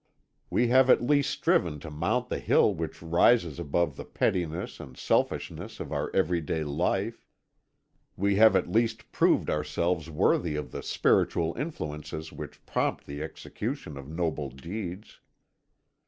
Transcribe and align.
We 0.49 0.69
have 0.69 0.89
at 0.89 1.03
least 1.03 1.29
striven 1.29 1.79
to 1.81 1.91
mount 1.91 2.29
the 2.29 2.39
hill 2.39 2.73
which 2.73 3.03
rises 3.03 3.59
above 3.59 3.95
the 3.97 4.03
pettiness 4.03 4.79
and 4.79 4.97
selfishness 4.97 5.79
of 5.79 5.91
our 5.91 6.09
everyday 6.15 6.63
life; 6.63 7.23
we 8.17 8.33
have 8.37 8.55
at 8.55 8.67
least 8.67 9.11
proved 9.11 9.47
ourselves 9.47 10.09
worthy 10.09 10.55
of 10.55 10.71
the 10.71 10.81
spiritual 10.81 11.53
influences 11.55 12.33
which 12.33 12.65
prompt 12.65 13.05
the 13.05 13.21
execution 13.21 13.95
of 13.95 14.09
noble 14.09 14.49
deeds. 14.49 15.19